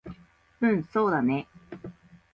[0.61, 1.47] うんそうだね